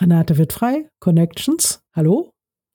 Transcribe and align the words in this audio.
Renate 0.00 0.38
wird 0.38 0.52
frei, 0.52 0.88
Connections. 0.98 1.80
Hallo? 1.94 2.32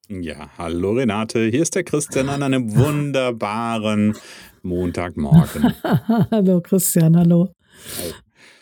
Ja, 0.07 0.49
hallo 0.57 0.93
Renate, 0.93 1.49
hier 1.49 1.61
ist 1.61 1.75
der 1.75 1.83
Christian 1.83 2.29
an 2.29 2.43
einem 2.43 2.73
wunderbaren 2.75 4.15
Montagmorgen. 4.61 5.73
hallo 6.31 6.61
Christian, 6.61 7.17
hallo. 7.17 7.51
Hi. 7.97 8.13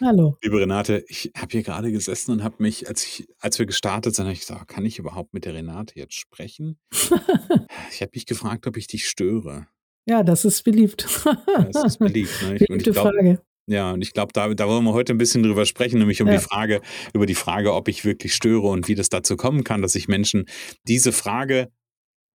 Hallo. 0.01 0.37
Liebe 0.41 0.59
Renate, 0.59 1.05
ich 1.07 1.31
habe 1.37 1.51
hier 1.51 1.61
gerade 1.61 1.91
gesessen 1.91 2.31
und 2.31 2.43
habe 2.43 2.55
mich, 2.57 2.87
als, 2.87 3.03
ich, 3.05 3.27
als 3.39 3.59
wir 3.59 3.67
gestartet 3.67 4.15
sind, 4.15 4.25
habe 4.25 4.33
ich 4.33 4.39
gesagt, 4.39 4.67
kann 4.67 4.85
ich 4.85 4.97
überhaupt 4.97 5.35
mit 5.35 5.45
der 5.45 5.53
Renate 5.53 5.93
jetzt 5.95 6.15
sprechen? 6.15 6.79
ich 6.91 8.01
habe 8.01 8.11
mich 8.15 8.25
gefragt, 8.25 8.65
ob 8.65 8.75
ich 8.75 8.87
dich 8.87 9.07
störe. 9.07 9.67
Ja, 10.07 10.23
das 10.23 10.45
ist 10.45 10.63
beliebt. 10.63 11.05
das 11.45 11.83
ist 11.83 11.99
beliebt. 11.99 12.41
Ne? 12.41 12.55
Ich, 12.55 12.67
Beliebte 12.67 12.91
glaub, 12.91 13.07
Frage. 13.07 13.39
Ja, 13.69 13.91
und 13.91 14.01
ich 14.01 14.13
glaube, 14.13 14.31
da, 14.33 14.53
da 14.53 14.67
wollen 14.67 14.85
wir 14.85 14.93
heute 14.93 15.13
ein 15.13 15.17
bisschen 15.17 15.43
drüber 15.43 15.65
sprechen, 15.65 15.99
nämlich 15.99 16.21
um 16.21 16.27
ja. 16.27 16.35
die 16.35 16.39
Frage, 16.39 16.81
über 17.13 17.25
die 17.25 17.35
Frage, 17.35 17.73
ob 17.73 17.89
ich 17.89 18.05
wirklich 18.05 18.33
störe 18.33 18.67
und 18.67 18.87
wie 18.87 18.95
das 18.95 19.09
dazu 19.09 19.35
kommen 19.35 19.65
kann, 19.65 19.81
dass 19.81 19.91
sich 19.91 20.07
Menschen 20.07 20.45
diese 20.87 21.11
Frage 21.11 21.69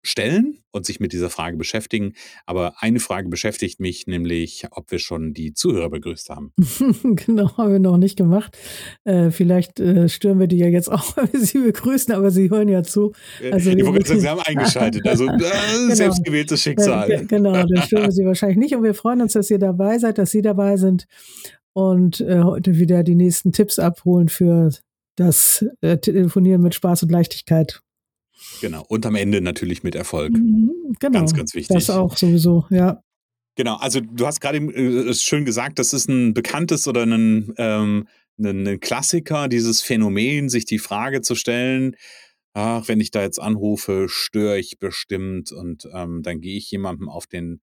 stellen 0.03 0.59
und 0.71 0.87
sich 0.87 1.01
mit 1.01 1.13
dieser 1.13 1.31
Frage 1.31 1.57
beschäftigen. 1.57 2.15
Aber 2.47 2.75
eine 2.79 3.01
Frage 3.01 3.29
beschäftigt 3.29 3.81
mich, 3.81 4.07
nämlich, 4.07 4.67
ob 4.71 4.91
wir 4.91 4.99
schon 4.99 5.35
die 5.35 5.53
Zuhörer 5.53 5.91
begrüßt 5.91 6.31
haben. 6.31 6.53
genau, 7.03 7.57
haben 7.57 7.73
wir 7.73 7.79
noch 7.79 7.97
nicht 7.97 8.17
gemacht. 8.17 8.57
Äh, 9.05 9.31
vielleicht 9.31 9.81
äh, 9.81 10.09
stören 10.09 10.39
wir 10.39 10.47
die 10.47 10.59
ja 10.59 10.69
jetzt 10.69 10.91
auch, 10.91 11.17
wenn 11.17 11.33
wir 11.33 11.41
sie 11.41 11.59
begrüßen, 11.59 12.15
aber 12.15 12.31
sie 12.31 12.51
hören 12.51 12.69
ja 12.69 12.83
zu. 12.83 13.13
Also, 13.51 13.71
die 13.71 13.79
wir, 13.79 14.07
sagen, 14.07 14.21
sie 14.21 14.29
haben 14.29 14.41
eingeschaltet, 14.41 15.07
also 15.07 15.25
äh, 15.29 15.37
genau. 15.37 15.95
selbstgewähltes 15.95 16.63
Schicksal. 16.63 17.27
genau, 17.27 17.53
dann 17.53 17.83
stören 17.83 18.05
wir 18.05 18.13
sie 18.13 18.25
wahrscheinlich 18.25 18.59
nicht. 18.59 18.75
Und 18.75 18.85
wir 18.85 18.95
freuen 18.95 19.21
uns, 19.21 19.35
dass 19.35 19.51
ihr 19.51 19.59
dabei 19.59 19.99
seid, 19.99 20.19
dass 20.19 20.31
Sie 20.31 20.43
dabei 20.43 20.77
sind 20.77 21.07
und 21.73 22.21
äh, 22.21 22.41
heute 22.43 22.79
wieder 22.79 23.03
die 23.03 23.15
nächsten 23.15 23.53
Tipps 23.53 23.79
abholen 23.79 24.29
für 24.29 24.71
das 25.17 25.65
äh, 25.81 25.99
Telefonieren 25.99 26.63
mit 26.63 26.75
Spaß 26.75 27.03
und 27.03 27.11
Leichtigkeit. 27.11 27.83
Genau. 28.61 28.85
Und 28.89 29.07
am 29.07 29.15
Ende 29.15 29.41
natürlich 29.41 29.83
mit 29.83 29.95
Erfolg. 29.95 30.33
Mhm, 30.33 30.95
genau. 30.99 31.19
Ganz, 31.19 31.35
ganz 31.35 31.55
wichtig. 31.55 31.75
Das 31.75 31.91
auch 31.91 32.17
sowieso, 32.17 32.67
ja. 32.71 33.03
Genau. 33.57 33.77
Also 33.77 34.01
du 34.01 34.27
hast 34.27 34.41
gerade 34.41 34.59
äh, 34.59 35.15
schön 35.15 35.45
gesagt, 35.45 35.79
das 35.79 35.93
ist 35.93 36.09
ein 36.09 36.35
bekanntes 36.35 36.89
oder 36.89 37.05
ein, 37.05 37.53
ähm, 37.59 38.09
ein 38.39 38.81
Klassiker, 38.81 39.49
dieses 39.49 39.83
Phänomen, 39.83 40.49
sich 40.49 40.65
die 40.65 40.79
Frage 40.79 41.21
zu 41.21 41.35
stellen, 41.35 41.97
ach, 42.55 42.89
wenn 42.89 43.01
ich 43.01 43.11
da 43.11 43.23
jetzt 43.23 43.41
anrufe, 43.41 44.07
störe 44.09 44.59
ich 44.59 44.79
bestimmt 44.79 45.53
und 45.53 45.89
ähm, 45.93 46.23
dann 46.23 46.41
gehe 46.41 46.57
ich 46.57 46.71
jemandem 46.71 47.09
auf 47.09 47.27
den 47.27 47.61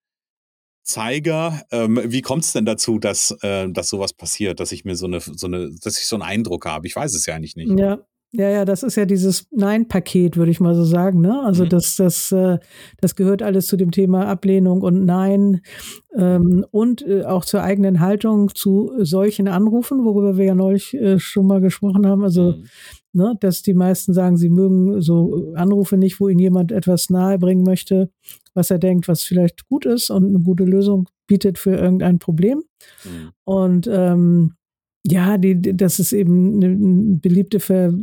Zeiger. 0.84 1.64
Ähm, 1.72 2.00
wie 2.06 2.22
kommt 2.22 2.46
es 2.46 2.54
denn 2.54 2.66
dazu, 2.66 2.98
dass, 2.98 3.32
äh, 3.42 3.70
dass 3.70 3.90
sowas 3.90 4.14
passiert, 4.14 4.60
dass 4.60 4.72
ich 4.72 4.86
mir 4.86 4.96
so 4.96 5.06
eine, 5.06 5.20
so 5.20 5.48
eine, 5.48 5.72
dass 5.82 6.00
ich 6.00 6.06
so 6.06 6.16
einen 6.16 6.24
Eindruck 6.24 6.66
habe? 6.66 6.88
Ich 6.88 6.96
weiß 6.96 7.14
es 7.14 7.26
ja 7.26 7.36
eigentlich 7.36 7.56
nicht. 7.56 7.78
Ja, 7.78 8.00
ja, 8.38 8.50
ja, 8.50 8.66
das 8.66 8.84
ist 8.84 8.96
ja 8.96 9.06
dieses 9.06 9.48
Nein-Paket, 9.50 10.38
würde 10.38 10.52
ich 10.52 10.60
mal 10.60 10.76
so 10.76 10.84
sagen. 10.84 11.22
Ne? 11.22 11.42
Also 11.42 11.66
mhm. 11.66 11.70
das, 11.70 11.96
das, 11.96 12.32
äh, 12.32 12.60
das 13.02 13.16
gehört 13.16 13.42
alles 13.42 13.66
zu 13.66 13.78
dem 13.78 13.90
Thema 13.90 14.28
Ablehnung 14.28 14.82
und 14.82 15.06
Nein 15.06 15.62
ähm, 16.16 16.64
und 16.70 17.02
äh, 17.02 17.24
auch 17.24 17.46
zur 17.46 17.64
eigenen 17.64 18.00
Haltung 18.00 18.54
zu 18.54 18.92
solchen 19.00 19.48
Anrufen, 19.48 20.06
worüber 20.06 20.38
wir 20.38 20.46
ja 20.46 20.56
neulich 20.56 20.94
äh, 20.94 21.18
schon 21.18 21.48
mal 21.48 21.62
gesprochen 21.62 22.06
haben. 22.06 22.24
Also, 22.24 22.52
mhm. 22.52 22.66
ne, 23.14 23.36
dass 23.40 23.64
die 23.64 23.74
meisten 23.74 24.14
sagen, 24.14 24.38
sie 24.38 24.50
mögen 24.50 25.02
so 25.02 25.54
Anrufe 25.56 25.98
nicht, 25.98 26.20
wo 26.20 26.30
ihnen 26.30 26.40
jemand 26.40 26.72
etwas 26.72 27.10
nahebringen 27.10 27.64
möchte, 27.64 28.12
was 28.54 28.70
er 28.70 28.78
denkt, 28.78 29.08
was 29.08 29.24
vielleicht 29.24 29.68
gut 29.68 29.88
ist 29.88 30.12
und 30.12 30.28
eine 30.28 30.40
gute 30.44 30.64
Lösung 30.64 31.10
bietet 31.26 31.58
für 31.58 31.76
irgendein 31.76 32.20
Problem. 32.20 32.62
Mhm. 33.04 33.32
Und 33.46 33.90
ähm, 33.92 34.54
ja, 35.10 35.38
die, 35.38 35.62
das 35.62 36.00
ist 36.00 36.12
eben 36.12 36.56
eine 36.56 37.18
beliebte 37.20 37.60
Ver 37.60 37.94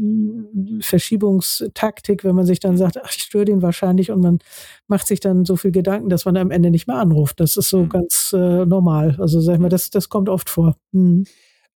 Verschiebungstaktik, 0.81 2.25
wenn 2.25 2.34
man 2.34 2.47
sich 2.47 2.60
dann 2.60 2.78
sagt, 2.78 2.98
ach, 3.03 3.12
ich 3.15 3.22
störe 3.22 3.44
den 3.44 3.60
wahrscheinlich 3.60 4.10
und 4.10 4.22
man 4.22 4.38
macht 4.87 5.06
sich 5.06 5.20
dann 5.20 5.44
so 5.44 5.56
viel 5.56 5.70
Gedanken, 5.70 6.09
dass 6.09 6.25
man 6.25 6.37
am 6.37 6.50
Ende 6.50 6.70
nicht 6.70 6.87
mehr 6.87 6.97
anruft. 6.97 7.41
Das 7.41 7.56
ist 7.59 7.69
so 7.69 7.82
mhm. 7.82 7.88
ganz 7.91 8.32
äh, 8.32 8.65
normal. 8.65 9.16
Also 9.19 9.41
sag 9.41 9.54
ich 9.54 9.60
mal, 9.60 9.69
das, 9.69 9.91
das 9.91 10.09
kommt 10.09 10.31
oft 10.31 10.48
vor. 10.48 10.76
Mhm. 10.92 11.25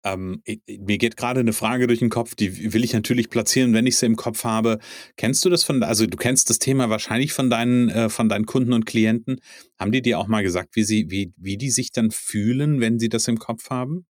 Ähm, 0.05 0.43
mir 0.69 0.99
geht 0.99 1.17
gerade 1.17 1.41
eine 1.41 1.55
Frage 1.55 1.87
durch 1.87 2.01
den 2.01 2.11
Kopf, 2.11 2.35
die 2.35 2.75
will 2.75 2.85
ich 2.85 2.93
natürlich 2.93 3.31
platzieren, 3.31 3.73
wenn 3.73 3.87
ich 3.87 3.97
sie 3.97 4.05
im 4.05 4.17
Kopf 4.17 4.45
habe. 4.45 4.79
Kennst 5.17 5.43
du 5.47 5.49
das 5.49 5.65
von, 5.65 5.83
also 5.83 6.07
du 6.07 6.19
kennst 6.19 6.51
das 6.51 6.59
Thema 6.59 6.91
wahrscheinlich 6.91 7.33
von 7.33 7.49
deinen, 7.49 7.89
äh, 7.89 8.11
von 8.11 8.29
deinen 8.29 8.45
Kunden 8.45 8.75
und 8.75 8.85
Klienten. 8.85 9.39
Haben 9.79 9.93
die 9.93 10.03
dir 10.03 10.19
auch 10.19 10.27
mal 10.27 10.43
gesagt, 10.43 10.77
wie 10.77 10.85
sie, 10.85 11.11
wie, 11.11 11.33
wie 11.39 11.57
die 11.57 11.71
sich 11.71 11.93
dann 11.93 12.11
fühlen, 12.11 12.81
wenn 12.81 12.99
sie 12.99 13.09
das 13.09 13.27
im 13.27 13.39
Kopf 13.39 13.71
haben? 13.71 14.05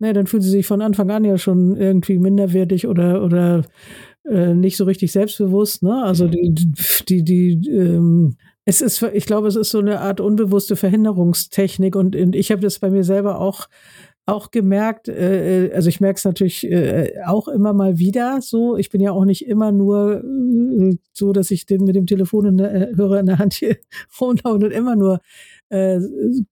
Ne, 0.00 0.12
dann 0.14 0.26
fühlen 0.26 0.42
sie 0.42 0.50
sich 0.50 0.66
von 0.66 0.80
Anfang 0.80 1.10
an 1.10 1.24
ja 1.24 1.36
schon 1.36 1.76
irgendwie 1.76 2.18
minderwertig 2.18 2.86
oder, 2.86 3.22
oder 3.22 3.64
äh, 4.24 4.54
nicht 4.54 4.76
so 4.76 4.84
richtig 4.84 5.12
selbstbewusst. 5.12 5.82
Ne? 5.82 6.02
Also 6.02 6.26
mhm. 6.26 6.30
die, 6.30 6.72
die, 7.08 7.24
die 7.24 7.70
ähm, 7.70 8.36
es 8.64 8.80
ist, 8.80 9.02
ich 9.02 9.26
glaube, 9.26 9.48
es 9.48 9.56
ist 9.56 9.70
so 9.70 9.78
eine 9.78 10.00
Art 10.00 10.20
unbewusste 10.20 10.76
Verhinderungstechnik 10.76 11.96
und, 11.96 12.14
und 12.14 12.36
ich 12.36 12.50
habe 12.50 12.62
das 12.62 12.78
bei 12.78 12.90
mir 12.90 13.04
selber 13.04 13.40
auch 13.40 13.68
auch 14.30 14.50
gemerkt, 14.50 15.08
äh, 15.08 15.66
äh 15.66 15.72
also 15.72 15.88
ich 15.88 16.00
merke 16.00 16.18
es 16.18 16.24
natürlich 16.24 16.64
äh, 16.70 17.12
auch 17.26 17.48
immer 17.48 17.72
mal 17.72 17.98
wieder 17.98 18.40
so. 18.40 18.76
Ich 18.76 18.90
bin 18.90 19.00
ja 19.00 19.12
auch 19.12 19.24
nicht 19.24 19.46
immer 19.46 19.72
nur 19.72 20.22
äh, 20.24 20.96
so, 21.12 21.32
dass 21.32 21.50
ich 21.50 21.66
den 21.66 21.84
mit 21.84 21.96
dem 21.96 22.06
Telefon 22.06 22.46
in 22.46 22.56
der, 22.58 22.74
äh, 22.74 22.96
Hörer 22.96 23.20
in 23.20 23.26
der 23.26 23.38
Hand 23.38 23.54
hier 23.54 23.76
rumlaufe 24.20 24.64
und 24.64 24.72
immer 24.72 24.96
nur 24.96 25.20
äh, 25.68 26.00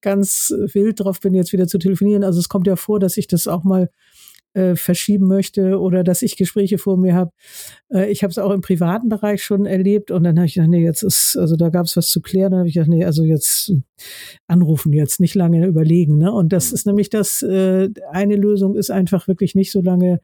ganz 0.00 0.52
wild 0.72 1.00
drauf 1.00 1.20
bin, 1.20 1.34
jetzt 1.34 1.52
wieder 1.52 1.66
zu 1.66 1.78
telefonieren. 1.78 2.24
Also 2.24 2.40
es 2.40 2.48
kommt 2.48 2.66
ja 2.66 2.76
vor, 2.76 3.00
dass 3.00 3.16
ich 3.16 3.26
das 3.26 3.48
auch 3.48 3.64
mal 3.64 3.90
äh, 4.54 4.76
verschieben 4.76 5.26
möchte 5.26 5.78
oder 5.78 6.02
dass 6.04 6.22
ich 6.22 6.36
Gespräche 6.36 6.78
vor 6.78 6.96
mir 6.96 7.14
habe. 7.14 7.32
Äh, 7.92 8.10
ich 8.10 8.22
habe 8.22 8.30
es 8.30 8.38
auch 8.38 8.50
im 8.50 8.60
privaten 8.60 9.08
Bereich 9.08 9.42
schon 9.42 9.66
erlebt 9.66 10.10
und 10.10 10.24
dann 10.24 10.36
habe 10.36 10.46
ich 10.46 10.54
gedacht, 10.54 10.70
nee, 10.70 10.82
jetzt 10.82 11.02
ist, 11.02 11.36
also 11.36 11.56
da 11.56 11.68
gab 11.68 11.86
es 11.86 11.96
was 11.96 12.08
zu 12.08 12.20
klären. 12.20 12.52
Dann 12.52 12.60
habe 12.60 12.68
ich 12.68 12.74
gedacht, 12.74 12.90
nee, 12.90 13.04
also 13.04 13.24
jetzt 13.24 13.72
anrufen, 14.46 14.92
jetzt 14.92 15.20
nicht 15.20 15.34
lange 15.34 15.66
überlegen. 15.66 16.18
Ne? 16.18 16.32
Und 16.32 16.52
das 16.52 16.72
ist 16.72 16.86
nämlich 16.86 17.10
das, 17.10 17.42
äh, 17.42 17.90
eine 18.10 18.36
Lösung 18.36 18.76
ist 18.76 18.90
einfach 18.90 19.28
wirklich 19.28 19.54
nicht 19.54 19.70
so 19.70 19.80
lange 19.80 20.20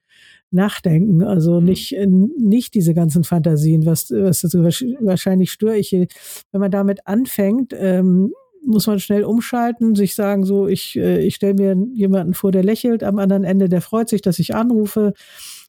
nachdenken, 0.50 1.22
also 1.22 1.60
mhm. 1.60 1.66
nicht, 1.66 1.96
nicht 2.38 2.74
diese 2.74 2.94
ganzen 2.94 3.24
Fantasien, 3.24 3.86
was, 3.86 4.10
was 4.10 4.44
also 4.44 4.62
wahrscheinlich 4.62 5.50
störe 5.50 5.76
ich, 5.76 5.92
wenn 5.92 6.60
man 6.60 6.70
damit 6.70 7.06
anfängt, 7.06 7.74
ähm, 7.76 8.32
muss 8.66 8.86
man 8.86 9.00
schnell 9.00 9.24
umschalten, 9.24 9.94
sich 9.94 10.14
sagen, 10.14 10.44
so, 10.44 10.66
ich, 10.68 10.96
äh, 10.96 11.24
ich 11.24 11.36
stelle 11.36 11.54
mir 11.54 11.76
jemanden 11.94 12.34
vor, 12.34 12.52
der 12.52 12.64
lächelt 12.64 13.02
am 13.02 13.18
anderen 13.18 13.44
Ende, 13.44 13.68
der 13.68 13.80
freut 13.80 14.08
sich, 14.08 14.22
dass 14.22 14.38
ich 14.38 14.54
anrufe. 14.54 15.12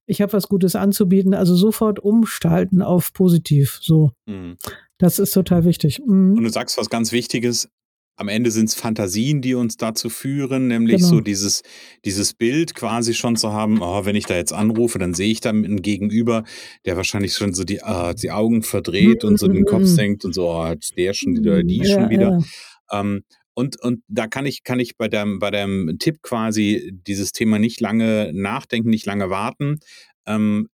Ich 0.07 0.21
habe 0.21 0.33
was 0.33 0.47
Gutes 0.47 0.75
anzubieten. 0.75 1.33
Also 1.33 1.55
sofort 1.55 1.99
umstalten 1.99 2.81
auf 2.81 3.13
positiv. 3.13 3.79
So. 3.81 4.11
Mhm. 4.25 4.57
Das 4.97 5.19
ist 5.19 5.31
total 5.31 5.65
wichtig. 5.65 5.99
Mhm. 6.05 6.37
Und 6.37 6.43
du 6.43 6.49
sagst 6.49 6.77
was 6.77 6.89
ganz 6.89 7.11
Wichtiges. 7.11 7.69
Am 8.17 8.29
Ende 8.29 8.49
sind 8.49 8.69
es 8.69 8.75
Fantasien, 8.75 9.41
die 9.41 9.55
uns 9.55 9.75
dazu 9.75 10.09
führen, 10.09 10.69
nämlich 10.69 10.97
genau. 10.97 11.09
so 11.09 11.19
dieses, 11.19 11.63
dieses 12.05 12.33
Bild 12.33 12.73
quasi 12.73 13.13
schon 13.13 13.35
zu 13.35 13.51
haben, 13.51 13.81
oh, 13.81 14.05
wenn 14.05 14.15
ich 14.15 14.25
da 14.25 14.35
jetzt 14.37 14.53
anrufe, 14.53 14.99
dann 14.99 15.13
sehe 15.13 15.29
ich 15.29 15.41
da 15.41 15.49
einen 15.49 15.81
Gegenüber, 15.81 16.45
der 16.85 16.95
wahrscheinlich 16.95 17.33
schon 17.33 17.53
so 17.53 17.65
die, 17.65 17.81
uh, 17.85 18.13
die 18.13 18.31
Augen 18.31 18.63
verdreht 18.63 19.23
mhm. 19.23 19.29
und 19.29 19.39
so 19.39 19.49
den 19.49 19.65
Kopf 19.65 19.81
mhm. 19.81 19.87
senkt 19.87 20.23
und 20.23 20.33
so, 20.33 20.49
oh, 20.49 20.73
der 20.95 21.13
schon 21.13 21.35
wieder, 21.35 21.61
die 21.61 21.79
ja, 21.79 21.93
schon 21.93 22.09
wieder. 22.09 22.29
Ja. 22.29 22.39
Ähm, 22.91 23.23
und, 23.53 23.81
und 23.81 24.03
da 24.07 24.27
kann 24.27 24.45
ich, 24.45 24.63
kann 24.63 24.79
ich 24.79 24.97
bei 24.97 25.07
dem, 25.07 25.39
bei 25.39 25.49
dem 25.49 25.97
Tipp 25.99 26.21
quasi 26.21 26.91
dieses 27.07 27.31
Thema 27.31 27.57
nicht 27.57 27.79
lange 27.79 28.31
nachdenken, 28.33 28.89
nicht 28.89 29.05
lange 29.05 29.29
warten. 29.29 29.79
Ähm, 30.25 30.69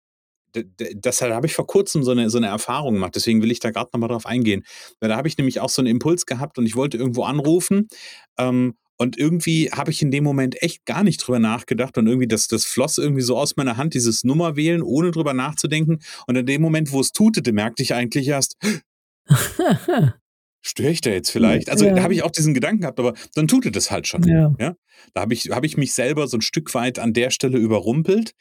das 0.97 1.23
habe 1.23 1.47
ich 1.47 1.55
vor 1.55 1.67
kurzem 1.67 2.03
so 2.03 2.11
eine, 2.11 2.29
so 2.29 2.39
eine 2.39 2.49
Erfahrung 2.49 2.95
gemacht, 2.95 3.15
deswegen 3.15 3.41
will 3.41 3.53
ich 3.53 3.61
da 3.61 3.71
gerade 3.71 3.91
nochmal 3.93 4.09
drauf 4.09 4.27
eingehen. 4.27 4.65
Weil 4.99 5.11
da 5.11 5.17
habe 5.17 5.29
ich 5.29 5.39
nämlich 5.39 5.61
auch 5.61 5.69
so 5.69 5.81
einen 5.81 5.91
Impuls 5.91 6.27
gehabt 6.27 6.59
und 6.59 6.67
ich 6.67 6.75
wollte 6.75 6.97
irgendwo 6.97 7.23
anrufen 7.23 7.89
ähm, 8.37 8.75
und 8.97 9.17
irgendwie 9.17 9.71
habe 9.71 9.91
ich 9.91 10.03
in 10.03 10.11
dem 10.11 10.25
Moment 10.25 10.61
echt 10.63 10.85
gar 10.85 11.05
nicht 11.05 11.19
drüber 11.19 11.39
nachgedacht 11.39 11.97
und 11.97 12.07
irgendwie 12.07 12.29
das, 12.29 12.49
das 12.49 12.67
floss 12.67 12.99
irgendwie 12.99 13.23
so 13.23 13.39
aus 13.39 13.57
meiner 13.57 13.79
Hand, 13.79 13.95
dieses 13.95 14.25
Nummer 14.25 14.57
wählen, 14.57 14.83
ohne 14.83 15.11
drüber 15.11 15.33
nachzudenken. 15.33 16.01
Und 16.27 16.37
in 16.37 16.45
dem 16.45 16.61
Moment, 16.61 16.93
wo 16.93 17.01
es 17.01 17.13
tutete, 17.13 17.53
merkte 17.53 17.83
ich 17.83 17.95
eigentlich 17.95 18.29
erst, 18.29 18.59
störe 20.61 20.91
ich 20.91 21.01
da 21.01 21.11
jetzt 21.11 21.31
vielleicht? 21.31 21.71
Also 21.71 21.87
ja. 21.87 21.95
da 21.95 22.03
habe 22.03 22.15
ich 22.15 22.23
auch 22.23 22.31
diesen 22.31 22.55
Gedanken 22.55 22.83
gehabt, 22.83 22.99
aber 22.99 23.15
dann 23.35 23.49
tut 23.49 23.67
es 23.67 23.73
das 23.73 23.91
halt 23.91 24.07
schon. 24.07 24.23
Ja. 24.25 24.55
ja? 24.59 24.77
Da 25.15 25.23
habe 25.23 25.35
ich, 25.35 25.51
hab 25.51 25.65
ich 25.65 25.77
mich 25.77 25.93
selber 25.93 26.27
so 26.27 26.37
ein 26.37 26.43
Stück 26.43 26.75
weit 26.75 26.99
an 26.99 27.13
der 27.13 27.31
Stelle 27.31 27.59
überrumpelt. 27.59 28.33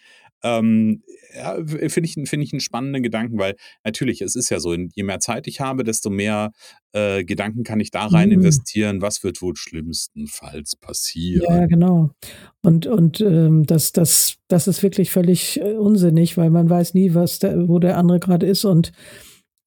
Ähm, 0.41 1.03
ja, 1.35 1.55
finde 1.65 2.05
ich, 2.05 2.13
find 2.29 2.43
ich 2.43 2.53
einen 2.53 2.61
spannenden 2.61 3.03
Gedanken, 3.03 3.37
weil 3.37 3.55
natürlich, 3.83 4.21
es 4.21 4.35
ist 4.35 4.49
ja 4.49 4.59
so, 4.59 4.73
je 4.73 5.03
mehr 5.03 5.19
Zeit 5.19 5.47
ich 5.47 5.59
habe, 5.59 5.83
desto 5.83 6.09
mehr 6.09 6.51
äh, 6.93 7.23
Gedanken 7.23 7.63
kann 7.63 7.79
ich 7.79 7.91
da 7.91 8.05
rein 8.05 8.29
mhm. 8.29 8.35
investieren, 8.35 9.01
was 9.01 9.23
wird 9.23 9.41
wohl 9.41 9.55
schlimmstenfalls 9.55 10.75
passieren. 10.77 11.45
Ja, 11.47 11.65
genau. 11.67 12.11
Und, 12.61 12.87
und 12.87 13.21
ähm, 13.21 13.65
das, 13.65 13.91
das, 13.91 14.37
das 14.47 14.67
ist 14.67 14.81
wirklich 14.81 15.11
völlig 15.11 15.59
äh, 15.59 15.73
unsinnig, 15.73 16.37
weil 16.37 16.49
man 16.49 16.69
weiß 16.69 16.93
nie, 16.93 17.13
was 17.13 17.39
der, 17.39 17.67
wo 17.67 17.79
der 17.79 17.97
andere 17.97 18.19
gerade 18.19 18.45
ist 18.45 18.65
und 18.65 18.91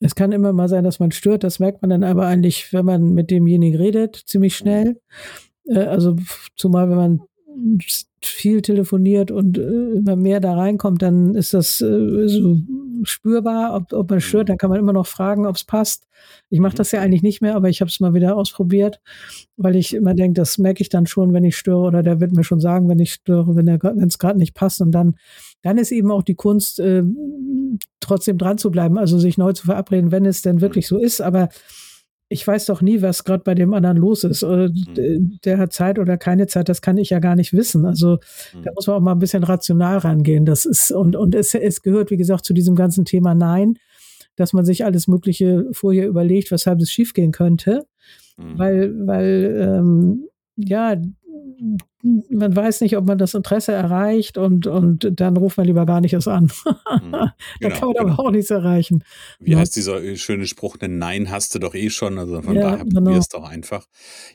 es 0.02 0.14
kann 0.14 0.32
immer 0.32 0.52
mal 0.52 0.68
sein, 0.68 0.84
dass 0.84 0.98
man 1.00 1.12
stört, 1.12 1.44
das 1.44 1.58
merkt 1.58 1.82
man 1.82 1.90
dann 1.90 2.04
aber 2.04 2.26
eigentlich, 2.26 2.72
wenn 2.72 2.84
man 2.84 3.14
mit 3.14 3.30
demjenigen 3.30 3.80
redet, 3.80 4.16
ziemlich 4.26 4.56
schnell. 4.56 5.00
Äh, 5.66 5.78
also 5.78 6.16
zumal, 6.56 6.90
wenn 6.90 6.96
man 6.96 7.20
viel 8.20 8.62
telefoniert 8.62 9.30
und 9.30 9.58
äh, 9.58 9.96
immer 9.96 10.16
mehr 10.16 10.40
da 10.40 10.54
reinkommt, 10.54 11.02
dann 11.02 11.34
ist 11.34 11.54
das 11.54 11.80
äh, 11.80 12.28
so 12.28 12.58
spürbar, 13.04 13.74
ob, 13.74 13.92
ob 13.92 14.10
man 14.10 14.20
stört. 14.20 14.48
Dann 14.48 14.58
kann 14.58 14.70
man 14.70 14.78
immer 14.78 14.92
noch 14.92 15.06
fragen, 15.06 15.46
ob 15.46 15.56
es 15.56 15.64
passt. 15.64 16.06
Ich 16.50 16.60
mache 16.60 16.76
das 16.76 16.92
ja 16.92 17.00
eigentlich 17.00 17.22
nicht 17.22 17.40
mehr, 17.42 17.56
aber 17.56 17.68
ich 17.68 17.80
habe 17.80 17.88
es 17.88 18.00
mal 18.00 18.14
wieder 18.14 18.36
ausprobiert, 18.36 19.00
weil 19.56 19.76
ich 19.76 19.94
immer 19.94 20.14
denke, 20.14 20.40
das 20.40 20.58
merke 20.58 20.82
ich 20.82 20.88
dann 20.88 21.06
schon, 21.06 21.32
wenn 21.32 21.44
ich 21.44 21.56
störe 21.56 21.86
oder 21.86 22.02
der 22.02 22.20
wird 22.20 22.32
mir 22.32 22.44
schon 22.44 22.60
sagen, 22.60 22.88
wenn 22.88 22.98
ich 22.98 23.12
störe, 23.12 23.56
wenn 23.56 23.68
es 24.06 24.18
gerade 24.18 24.38
nicht 24.38 24.54
passt. 24.54 24.80
Und 24.80 24.92
dann, 24.92 25.16
dann 25.62 25.78
ist 25.78 25.92
eben 25.92 26.10
auch 26.10 26.22
die 26.22 26.34
Kunst, 26.34 26.80
äh, 26.80 27.02
trotzdem 28.00 28.38
dran 28.38 28.58
zu 28.58 28.70
bleiben, 28.70 28.98
also 28.98 29.18
sich 29.18 29.38
neu 29.38 29.52
zu 29.52 29.66
verabreden, 29.66 30.12
wenn 30.12 30.26
es 30.26 30.42
denn 30.42 30.60
wirklich 30.60 30.86
so 30.86 30.98
ist. 30.98 31.20
Aber 31.20 31.48
ich 32.32 32.46
weiß 32.46 32.66
doch 32.66 32.82
nie, 32.82 33.02
was 33.02 33.24
gerade 33.24 33.44
bei 33.44 33.54
dem 33.54 33.74
anderen 33.74 33.96
los 33.96 34.24
ist. 34.24 34.42
Mhm. 34.42 35.38
Der 35.44 35.58
hat 35.58 35.72
Zeit 35.72 35.98
oder 35.98 36.16
keine 36.16 36.46
Zeit, 36.46 36.68
das 36.68 36.82
kann 36.82 36.98
ich 36.98 37.10
ja 37.10 37.18
gar 37.18 37.36
nicht 37.36 37.52
wissen. 37.52 37.84
Also 37.84 38.18
mhm. 38.54 38.62
da 38.62 38.72
muss 38.74 38.86
man 38.86 38.96
auch 38.96 39.00
mal 39.00 39.12
ein 39.12 39.18
bisschen 39.18 39.44
rational 39.44 39.98
rangehen. 39.98 40.44
Das 40.44 40.64
ist, 40.64 40.90
und, 40.90 41.14
und 41.14 41.34
es, 41.34 41.54
es 41.54 41.82
gehört, 41.82 42.10
wie 42.10 42.16
gesagt, 42.16 42.44
zu 42.44 42.54
diesem 42.54 42.74
ganzen 42.74 43.04
Thema 43.04 43.34
Nein, 43.34 43.74
dass 44.36 44.52
man 44.52 44.64
sich 44.64 44.84
alles 44.84 45.08
Mögliche 45.08 45.66
vorher 45.72 46.08
überlegt, 46.08 46.50
weshalb 46.50 46.80
es 46.80 46.90
schiefgehen 46.90 47.32
könnte. 47.32 47.86
Mhm. 48.36 48.58
Weil, 48.58 49.06
weil 49.06 49.58
ähm, 49.60 50.28
ja, 50.56 50.96
man 52.30 52.56
weiß 52.56 52.80
nicht, 52.80 52.96
ob 52.96 53.06
man 53.06 53.18
das 53.18 53.34
Interesse 53.34 53.72
erreicht 53.72 54.36
und, 54.36 54.66
und 54.66 55.08
dann 55.20 55.36
ruft 55.36 55.56
man 55.56 55.66
lieber 55.66 55.86
gar 55.86 56.00
nicht 56.00 56.12
erst 56.12 56.28
an. 56.28 56.44
Mhm, 56.44 57.12
da 57.12 57.34
genau, 57.60 57.74
kann 57.76 57.88
man 57.88 57.96
genau. 57.96 58.12
aber 58.12 58.18
auch 58.18 58.30
nichts 58.30 58.50
erreichen. 58.50 59.04
Wie 59.38 59.52
ja. 59.52 59.58
heißt 59.58 59.76
dieser 59.76 60.02
äh, 60.02 60.16
schöne 60.16 60.46
Spruch, 60.46 60.76
denn 60.76 60.98
Nein 60.98 61.30
hast 61.30 61.54
du 61.54 61.58
doch 61.58 61.74
eh 61.74 61.90
schon, 61.90 62.18
also 62.18 62.42
von 62.42 62.56
ja, 62.56 62.62
daher 62.62 62.84
genau. 62.84 63.00
probier 63.00 63.18
es 63.18 63.28
doch 63.28 63.48
einfach. 63.48 63.86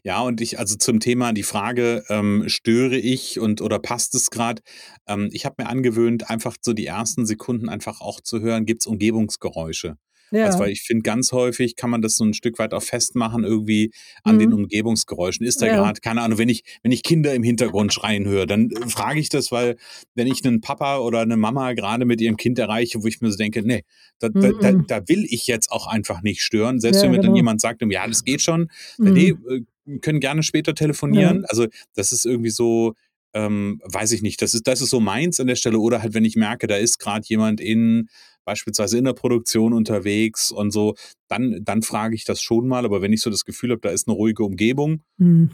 Ja, 0.03 0.21
und 0.21 0.39
ich, 0.39 0.59
also 0.59 0.75
zum 0.75 0.99
Thema 0.99 1.33
die 1.33 1.43
Frage, 1.43 2.03
ähm, 2.09 2.43
störe 2.47 2.97
ich 2.97 3.39
und 3.39 3.61
oder 3.61 3.79
passt 3.79 4.15
es 4.15 4.29
gerade? 4.29 4.61
Ähm, 5.07 5.29
ich 5.31 5.45
habe 5.45 5.61
mir 5.61 5.69
angewöhnt, 5.69 6.29
einfach 6.29 6.55
so 6.61 6.73
die 6.73 6.85
ersten 6.85 7.25
Sekunden 7.25 7.69
einfach 7.69 8.01
auch 8.01 8.21
zu 8.21 8.39
hören, 8.39 8.65
gibt 8.65 8.83
es 8.83 8.87
Umgebungsgeräusche. 8.87 9.97
Ja. 10.31 10.45
Also, 10.45 10.59
weil 10.59 10.71
ich 10.71 10.81
finde, 10.81 11.03
ganz 11.03 11.31
häufig 11.31 11.75
kann 11.75 11.89
man 11.89 12.01
das 12.01 12.17
so 12.17 12.25
ein 12.25 12.33
Stück 12.33 12.59
weit 12.59 12.73
auch 12.73 12.83
festmachen, 12.83 13.43
irgendwie 13.43 13.91
an 14.23 14.35
mhm. 14.35 14.39
den 14.39 14.53
Umgebungsgeräuschen. 14.53 15.45
Ist 15.45 15.61
da 15.61 15.67
ja. 15.67 15.75
gerade, 15.75 16.01
keine 16.01 16.21
Ahnung, 16.21 16.37
wenn 16.37 16.49
ich, 16.49 16.63
wenn 16.83 16.91
ich 16.91 17.03
Kinder 17.03 17.33
im 17.33 17.43
Hintergrund 17.43 17.93
schreien 17.93 18.25
höre, 18.25 18.45
dann 18.45 18.69
äh, 18.71 18.89
frage 18.89 19.19
ich 19.19 19.29
das, 19.29 19.51
weil 19.51 19.77
wenn 20.15 20.27
ich 20.27 20.45
einen 20.45 20.61
Papa 20.61 20.97
oder 20.99 21.21
eine 21.21 21.37
Mama 21.37 21.73
gerade 21.73 22.05
mit 22.05 22.21
ihrem 22.21 22.37
Kind 22.37 22.59
erreiche, 22.59 23.01
wo 23.03 23.07
ich 23.07 23.21
mir 23.21 23.31
so 23.31 23.37
denke, 23.37 23.61
nee, 23.65 23.83
da, 24.19 24.29
mhm. 24.29 24.59
da, 24.61 24.71
mhm. 24.71 24.87
da, 24.87 25.07
will 25.07 25.25
ich 25.29 25.47
jetzt 25.47 25.71
auch 25.71 25.87
einfach 25.87 26.21
nicht 26.21 26.41
stören. 26.41 26.79
Selbst 26.79 26.97
ja, 26.97 27.03
wenn 27.03 27.11
mir 27.11 27.17
genau. 27.17 27.29
dann 27.29 27.35
jemand 27.35 27.61
sagt, 27.61 27.81
ja, 27.89 28.07
das 28.07 28.23
geht 28.23 28.41
schon, 28.41 28.69
mhm. 28.97 29.13
nee, 29.13 29.35
äh, 29.49 29.61
können 30.01 30.19
gerne 30.19 30.43
später 30.43 30.75
telefonieren. 30.75 31.45
Also, 31.47 31.67
das 31.95 32.11
ist 32.11 32.25
irgendwie 32.25 32.49
so, 32.49 32.93
ähm, 33.33 33.81
weiß 33.85 34.11
ich 34.11 34.21
nicht, 34.21 34.41
das 34.41 34.53
ist, 34.53 34.67
das 34.67 34.81
ist 34.81 34.89
so 34.89 34.99
meins 34.99 35.39
an 35.39 35.47
der 35.47 35.55
Stelle. 35.55 35.79
Oder 35.79 36.01
halt, 36.01 36.13
wenn 36.13 36.25
ich 36.25 36.35
merke, 36.35 36.67
da 36.67 36.75
ist 36.75 36.99
gerade 36.99 37.25
jemand 37.27 37.61
in 37.61 38.09
beispielsweise 38.47 38.97
in 38.97 39.03
der 39.03 39.13
Produktion 39.13 39.73
unterwegs 39.73 40.51
und 40.51 40.71
so, 40.71 40.95
dann, 41.27 41.59
dann 41.63 41.81
frage 41.81 42.15
ich 42.15 42.23
das 42.23 42.41
schon 42.41 42.67
mal. 42.67 42.85
Aber 42.85 43.01
wenn 43.01 43.11
ich 43.11 43.21
so 43.21 43.29
das 43.29 43.43
Gefühl 43.43 43.71
habe, 43.71 43.81
da 43.81 43.89
ist 43.89 44.07
eine 44.07 44.15
ruhige 44.15 44.43
Umgebung, 44.43 45.01
mhm. 45.17 45.51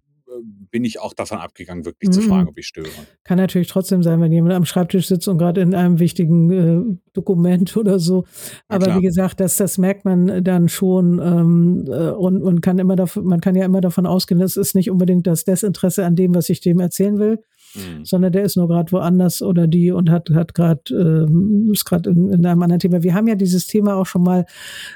bin 0.69 0.85
ich 0.85 0.99
auch 0.99 1.15
davon 1.15 1.39
abgegangen, 1.39 1.85
wirklich 1.85 2.09
mhm. 2.09 2.13
zu 2.13 2.21
fragen, 2.21 2.49
ob 2.49 2.57
ich 2.59 2.67
störe. 2.67 2.87
Kann 3.23 3.39
natürlich 3.39 3.67
trotzdem 3.67 4.03
sein, 4.03 4.21
wenn 4.21 4.31
jemand 4.31 4.53
am 4.53 4.65
Schreibtisch 4.65 5.07
sitzt 5.07 5.27
und 5.27 5.39
gerade 5.39 5.61
in 5.61 5.73
einem 5.73 5.97
wichtigen 5.97 6.51
äh, 6.51 6.97
Dokument 7.13 7.75
oder 7.77 7.97
so. 7.97 8.25
Aber 8.67 8.95
wie 8.95 9.01
gesagt, 9.01 9.39
das, 9.39 9.57
das 9.57 9.79
merkt 9.79 10.05
man 10.05 10.43
dann 10.43 10.69
schon 10.69 11.19
ähm, 11.19 11.85
äh, 11.87 12.11
und, 12.11 12.43
und 12.43 12.61
kann 12.61 12.77
immer 12.77 12.95
davon, 12.95 13.25
man 13.25 13.41
kann 13.41 13.55
ja 13.55 13.65
immer 13.65 13.81
davon 13.81 14.05
ausgehen, 14.05 14.39
das 14.39 14.55
ist 14.55 14.75
nicht 14.75 14.91
unbedingt 14.91 15.25
das 15.25 15.45
Desinteresse 15.45 16.05
an 16.05 16.15
dem, 16.15 16.35
was 16.35 16.47
ich 16.47 16.61
dem 16.61 16.79
erzählen 16.79 17.17
will, 17.17 17.39
mhm. 17.75 18.05
sondern 18.05 18.31
der 18.31 18.43
ist 18.43 18.57
nur 18.57 18.67
gerade 18.67 18.91
woanders 18.91 19.41
oder 19.41 19.67
die 19.67 19.91
und 19.91 20.09
hat, 20.09 20.29
hat 20.31 20.53
gerade, 20.53 20.81
ähm, 20.91 21.69
ist 21.71 21.85
gerade 21.85 22.09
in, 22.09 22.31
in, 22.31 22.45
einem 22.45 22.61
anderen 22.61 22.79
Thema. 22.79 23.03
Wir 23.03 23.13
haben 23.13 23.27
ja 23.27 23.35
dieses 23.35 23.67
Thema 23.67 23.95
auch 23.95 24.05
schon 24.05 24.23
mal 24.23 24.45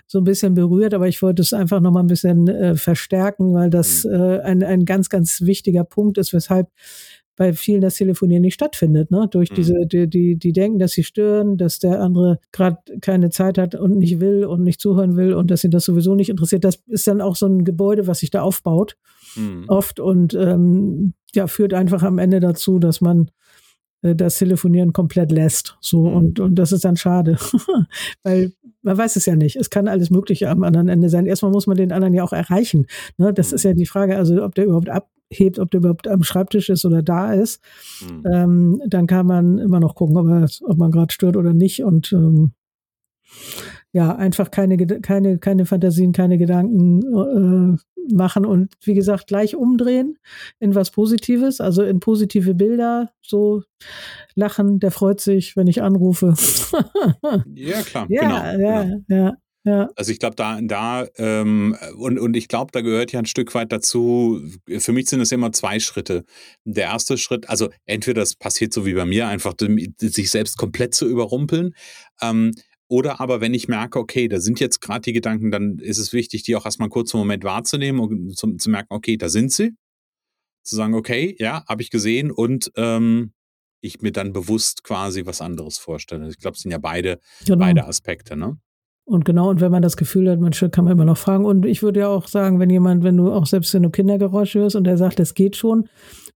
so 0.06 0.20
ein 0.20 0.24
bisschen 0.24 0.54
berührt, 0.54 0.94
aber 0.94 1.08
ich 1.08 1.22
wollte 1.22 1.42
es 1.42 1.54
einfach 1.54 1.82
noch 1.82 1.92
mal 1.92 2.02
ein 2.02 2.08
bisschen 2.08 2.48
äh, 2.48 2.76
verstärken, 2.76 3.54
weil 3.54 3.70
das 3.70 4.04
mhm. 4.04 4.14
äh, 4.14 4.40
ein, 4.40 4.64
ein 4.64 4.86
ganz, 4.86 5.10
ganz 5.10 5.42
wichtiger 5.42 5.84
Punkt 5.84 6.18
ist, 6.18 6.34
weshalb 6.34 6.68
bei 7.38 7.54
vielen 7.54 7.82
das 7.82 7.96
Telefonieren 7.96 8.42
nicht 8.42 8.56
stattfindet, 8.56 9.12
ne? 9.12 9.28
Durch 9.32 9.52
mhm. 9.52 9.56
diese, 9.56 9.74
die, 9.86 10.10
die, 10.10 10.36
die 10.38 10.52
denken, 10.52 10.80
dass 10.80 10.92
sie 10.92 11.04
stören, 11.04 11.56
dass 11.56 11.80
der 11.80 12.02
andere 12.02 12.40
gerade 12.52 12.78
keine 13.00 13.30
Zeit 13.30 13.60
hat 13.60 13.76
und 13.76 13.98
nicht 14.00 14.20
will 14.20 14.44
und 14.44 14.64
nicht 14.64 14.82
zuhören 14.82 15.16
will 15.16 15.34
und 15.34 15.52
dass 15.52 15.64
ihn 15.64 15.72
das 15.72 15.86
sowieso 15.86 16.16
nicht 16.16 16.30
interessiert. 16.30 16.64
Das 16.64 16.82
ist 16.88 17.08
dann 17.08 17.22
auch 17.22 17.36
so 17.36 17.46
ein 17.46 17.64
Gebäude, 17.64 18.08
was 18.08 18.20
sich 18.20 18.32
da 18.32 18.42
aufbaut, 18.42 18.98
mhm. 19.36 19.66
oft 19.68 20.00
und 20.00 20.34
ähm, 20.34 21.14
ja, 21.34 21.48
führt 21.48 21.74
einfach 21.74 22.04
am 22.04 22.18
Ende 22.18 22.40
dazu, 22.40 22.80
dass 22.80 23.02
man 23.02 23.32
äh, 24.02 24.16
das 24.16 24.38
Telefonieren 24.38 24.94
komplett 24.94 25.32
lässt. 25.32 25.78
So, 25.82 26.06
mhm. 26.06 26.16
und, 26.16 26.40
und 26.40 26.56
das 26.56 26.72
ist 26.72 26.86
dann 26.86 26.98
schade. 26.98 27.38
Weil 28.24 28.54
man 28.82 28.98
weiß 28.98 29.16
es 29.16 29.26
ja 29.26 29.36
nicht. 29.36 29.56
Es 29.56 29.70
kann 29.70 29.88
alles 29.88 30.10
Mögliche 30.10 30.50
am 30.50 30.64
anderen 30.64 30.88
Ende 30.88 31.10
sein. 31.10 31.26
Erstmal 31.26 31.52
muss 31.52 31.68
man 31.68 31.78
den 31.78 31.92
anderen 31.92 32.14
ja 32.14 32.24
auch 32.24 32.34
erreichen. 32.34 32.88
Ne? 33.18 33.34
Das 33.34 33.52
ist 33.52 33.64
ja 33.64 33.74
die 33.74 33.86
Frage, 33.86 34.18
also 34.18 34.44
ob 34.44 34.56
der 34.56 34.66
überhaupt 34.66 34.90
ab, 34.90 35.10
hebt, 35.30 35.60
ob 35.60 35.72
der 35.72 35.80
überhaupt 35.80 36.08
am 36.08 36.24
Schreibtisch 36.24 36.70
ist 36.70 36.86
oder 36.86 37.04
da 37.04 37.34
ist, 37.34 37.62
mhm. 38.02 38.24
ähm, 38.32 38.82
dann 38.88 39.08
kann 39.08 39.26
man 39.26 39.58
immer 39.58 39.80
noch 39.80 39.96
gucken, 39.96 40.18
ob, 40.18 40.28
er, 40.28 40.48
ob 40.64 40.78
man 40.78 40.92
gerade 40.92 41.14
stört 41.14 41.36
oder 41.36 41.54
nicht. 41.54 41.84
Und 41.84 42.14
ähm, 42.14 42.54
ja, 43.94 44.16
einfach 44.16 44.52
keine, 44.52 44.78
keine, 45.02 45.40
keine 45.40 45.66
Fantasien, 45.66 46.12
keine 46.12 46.38
Gedanken 46.38 47.02
äh, 47.02 48.14
machen 48.14 48.46
und 48.46 48.74
wie 48.84 48.94
gesagt, 48.94 49.28
gleich 49.28 49.56
umdrehen 49.56 50.18
in 50.60 50.76
was 50.76 50.92
Positives, 50.92 51.60
also 51.60 51.84
in 51.84 52.00
positive 52.00 52.54
Bilder, 52.54 53.12
so 53.22 53.64
lachen, 54.36 54.80
der 54.80 54.92
freut 54.92 55.20
sich, 55.20 55.56
wenn 55.56 55.68
ich 55.68 55.82
anrufe. 55.82 56.34
ja, 57.56 57.82
klar, 57.82 58.08
ja, 58.10 58.22
genau. 58.22 58.66
Ja, 58.68 58.84
genau. 58.84 59.06
ja. 59.10 59.34
Ja. 59.68 59.90
Also 59.98 60.14
ich 60.14 60.20
glaube, 60.20 60.38
da, 60.38 60.62
da 60.62 61.06
ähm, 61.18 61.76
und, 61.98 62.18
und 62.20 62.38
ich 62.38 62.48
glaube, 62.48 62.72
da 62.72 62.80
gehört 62.80 63.12
ja 63.12 63.20
ein 63.20 63.26
Stück 63.26 63.54
weit 63.54 63.74
dazu, 63.74 64.42
für 64.78 64.94
mich 64.94 65.10
sind 65.10 65.20
es 65.20 65.34
immer 65.34 65.52
zwei 65.52 65.82
Schritte. 65.82 66.24
Der 66.64 66.86
erste 66.86 67.18
Schritt, 67.18 67.50
also 67.50 67.68
entweder 67.86 68.22
das 68.22 68.36
passiert 68.36 68.72
so 68.72 68.86
wie 68.86 68.94
bei 68.94 69.04
mir, 69.04 69.28
einfach 69.28 69.56
sich 69.98 70.32
selbst 70.32 70.58
komplett 70.58 70.96
zu 70.96 71.06
überrumpeln. 71.06 71.74
Ähm, 72.22 72.54
oder 72.90 73.20
aber 73.20 73.42
wenn 73.42 73.54
ich 73.54 73.68
merke, 73.68 74.00
okay, 74.00 74.28
da 74.28 74.40
sind 74.40 74.60
jetzt 74.60 74.80
gerade 74.80 75.02
die 75.02 75.14
Gedanken, 75.14 75.52
dann 75.52 75.80
ist 75.80 75.98
es 75.98 76.14
wichtig, 76.14 76.44
die 76.44 76.56
auch 76.56 76.66
erstmal 76.66 76.90
kurz 76.90 77.14
einen 77.14 77.22
Moment 77.22 77.44
wahrzunehmen 77.44 78.00
und 78.00 78.38
zu, 78.38 78.56
zu 78.56 78.70
merken, 78.70 78.94
okay, 78.94 79.18
da 79.18 79.30
sind 79.30 79.52
sie. 79.52 79.72
Zu 80.64 80.76
sagen, 80.76 80.96
okay, 80.96 81.36
ja, 81.40 81.64
habe 81.68 81.82
ich 81.82 81.90
gesehen 81.90 82.32
und 82.32 82.72
ähm, 82.76 83.34
ich 83.82 84.02
mir 84.02 84.12
dann 84.12 84.34
bewusst 84.34 84.84
quasi 84.84 85.26
was 85.26 85.42
anderes 85.42 85.78
vorstelle. 85.78 86.30
Ich 86.30 86.40
glaube, 86.40 86.56
es 86.56 86.62
sind 86.62 86.72
ja 86.72 86.78
beide, 86.78 87.20
genau. 87.46 87.60
beide 87.60 87.86
Aspekte, 87.86 88.36
ne? 88.36 88.60
Und 89.08 89.24
genau, 89.24 89.50
und 89.50 89.62
wenn 89.62 89.72
man 89.72 89.82
das 89.82 89.96
Gefühl 89.96 90.30
hat, 90.30 90.42
man 90.42 90.52
kann 90.52 90.84
man 90.84 90.92
immer 90.92 91.06
noch 91.06 91.18
fragen. 91.18 91.46
Und 91.46 91.66
ich 91.66 91.82
würde 91.82 92.02
ja 92.02 92.10
auch 92.10 92.28
sagen, 92.28 92.60
wenn 92.60 92.70
jemand, 92.70 93.06
wenn 93.06 93.16
du 93.16 93.32
auch 93.32 93.46
selbst 93.46 93.74
wenn 93.74 93.84
du 93.84 93.90
Kindergeräusche 93.90 94.60
hörst 94.60 94.76
und 94.76 94.84
der 94.84 94.98
sagt, 94.98 95.22
es 95.22 95.34
geht 95.34 95.56
schon, 95.56 95.88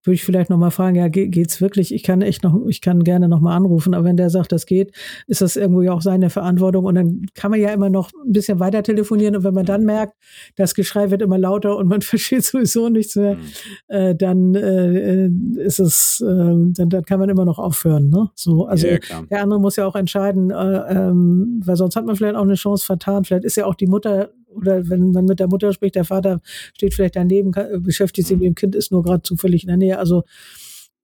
würde 0.03 0.15
ich 0.15 0.23
vielleicht 0.23 0.49
nochmal 0.49 0.71
fragen, 0.71 0.95
ja, 0.95 1.09
geht's 1.09 1.61
wirklich? 1.61 1.93
Ich 1.93 2.01
kann 2.01 2.21
echt 2.21 2.43
noch, 2.43 2.65
ich 2.67 2.81
kann 2.81 3.03
gerne 3.03 3.27
nochmal 3.27 3.55
anrufen, 3.55 3.93
aber 3.93 4.05
wenn 4.05 4.17
der 4.17 4.31
sagt, 4.31 4.51
das 4.51 4.65
geht, 4.65 4.95
ist 5.27 5.41
das 5.41 5.55
irgendwo 5.55 5.81
ja 5.81 5.93
auch 5.93 6.01
seine 6.01 6.31
Verantwortung 6.31 6.85
und 6.85 6.95
dann 6.95 7.25
kann 7.35 7.51
man 7.51 7.59
ja 7.59 7.69
immer 7.69 7.89
noch 7.89 8.09
ein 8.25 8.31
bisschen 8.31 8.59
weiter 8.59 8.81
telefonieren 8.81 9.35
und 9.35 9.43
wenn 9.43 9.53
man 9.53 9.65
dann 9.65 9.85
merkt, 9.85 10.15
das 10.55 10.73
Geschrei 10.73 11.11
wird 11.11 11.21
immer 11.21 11.37
lauter 11.37 11.77
und 11.77 11.87
man 11.87 12.01
versteht 12.01 12.43
sowieso 12.43 12.89
nichts 12.89 13.15
mehr, 13.15 13.35
mhm. 13.35 13.41
äh, 13.89 14.15
dann 14.15 14.55
äh, 14.55 15.27
ist 15.57 15.79
es, 15.79 16.21
äh, 16.21 16.25
dann, 16.25 16.89
dann 16.89 17.03
kann 17.03 17.19
man 17.19 17.29
immer 17.29 17.45
noch 17.45 17.59
aufhören, 17.59 18.09
ne? 18.09 18.29
So, 18.33 18.65
also 18.65 18.87
ja, 18.87 18.97
der 19.29 19.43
andere 19.43 19.59
muss 19.59 19.75
ja 19.75 19.85
auch 19.85 19.95
entscheiden, 19.95 20.49
äh, 20.49 20.55
ähm, 20.55 21.61
weil 21.63 21.75
sonst 21.75 21.95
hat 21.95 22.05
man 22.05 22.15
vielleicht 22.15 22.35
auch 22.35 22.41
eine 22.41 22.57
Chance 22.61 22.85
vertan, 22.85 23.23
vielleicht 23.23 23.45
ist 23.45 23.57
ja 23.57 23.65
auch 23.65 23.75
die 23.75 23.87
Mutter 23.87 24.31
oder 24.47 24.89
wenn 24.89 25.11
man 25.11 25.25
mit 25.25 25.39
der 25.39 25.47
Mutter 25.47 25.71
spricht, 25.71 25.95
der 25.95 26.03
Vater 26.05 26.41
steht 26.43 26.93
vielleicht 26.93 27.15
daneben, 27.15 27.51
beschäftigt 27.79 28.27
sich 28.27 28.37
mit 28.37 28.45
dem 28.45 28.55
Kind, 28.55 28.75
ist 28.75 28.91
nur 28.91 29.03
gerade 29.03 29.23
zufällig 29.23 29.63
in 29.63 29.67
der 29.67 29.77
Nähe. 29.77 29.97
Also 29.97 30.23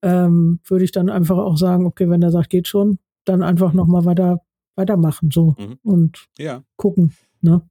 ähm, 0.02 0.60
würde 0.66 0.84
ich 0.84 0.92
dann 0.92 1.10
einfach 1.10 1.38
auch 1.38 1.58
sagen, 1.58 1.86
okay, 1.86 2.10
wenn 2.10 2.22
er 2.22 2.32
sagt, 2.32 2.50
geht 2.50 2.68
schon, 2.68 3.00
dann 3.26 3.44
einfach 3.44 3.74
nochmal 3.74 4.06
weiter 4.06 4.42
weitermachen 4.78 5.32
so 5.32 5.56
mhm. 5.58 5.80
und 5.84 6.28
ja. 6.38 6.64
gucken. 6.78 7.14
Ne? 7.42 7.62